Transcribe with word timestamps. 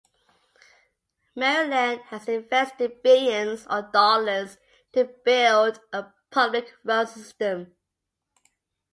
Maryland 1.35 2.01
has 2.07 2.27
invested 2.27 3.03
billions 3.03 3.67
or 3.69 3.83
dollars 3.83 4.57
to 4.93 5.03
build 5.23 5.79
a 5.93 6.05
public 6.31 6.73
road 6.83 7.07
system. 7.07 7.75